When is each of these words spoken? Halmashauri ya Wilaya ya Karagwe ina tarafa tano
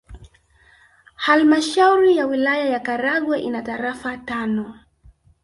Halmashauri 1.15 2.17
ya 2.17 2.25
Wilaya 2.25 2.65
ya 2.69 2.79
Karagwe 2.79 3.41
ina 3.41 3.61
tarafa 3.61 4.17
tano 4.17 4.79